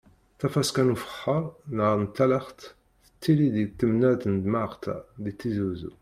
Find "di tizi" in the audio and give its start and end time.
5.23-5.63